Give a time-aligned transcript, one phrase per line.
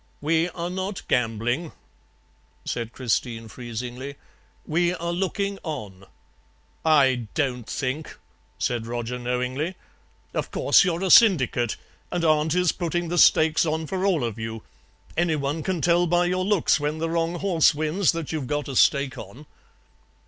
[0.19, 1.73] "'We are not gambling,'
[2.65, 4.15] said Christine freezingly;
[4.65, 6.05] 'we are looking on.'
[6.83, 8.17] "'I DON'T think,'
[8.57, 9.75] said Roger knowingly;
[10.33, 11.75] 'of course you're a syndicate
[12.11, 14.63] and aunt is putting the stakes on for all of you.
[15.15, 18.75] Anyone can tell by your looks when the wrong horse wins that you've got a
[18.75, 19.45] stake on.'